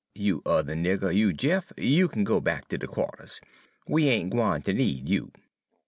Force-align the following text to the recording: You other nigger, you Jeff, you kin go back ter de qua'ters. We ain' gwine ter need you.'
You 0.15 0.41
other 0.47 0.73
nigger, 0.73 1.13
you 1.15 1.31
Jeff, 1.31 1.71
you 1.77 2.09
kin 2.09 2.23
go 2.23 2.41
back 2.41 2.67
ter 2.69 2.77
de 2.77 2.87
qua'ters. 2.87 3.39
We 3.87 4.09
ain' 4.09 4.31
gwine 4.31 4.63
ter 4.63 4.71
need 4.73 5.07
you.' 5.07 5.31